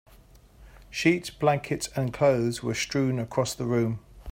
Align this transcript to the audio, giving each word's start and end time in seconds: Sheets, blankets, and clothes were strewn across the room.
Sheets, 0.89 1.29
blankets, 1.29 1.87
and 1.95 2.11
clothes 2.11 2.63
were 2.63 2.73
strewn 2.73 3.19
across 3.19 3.53
the 3.53 3.65
room. 3.67 3.99